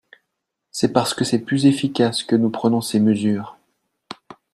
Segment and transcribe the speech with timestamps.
[0.71, 3.59] C’est parce que c’est plus efficace que nous prenons ces mesures.